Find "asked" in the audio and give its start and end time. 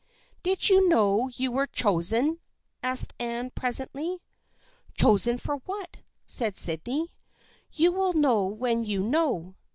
2.91-3.13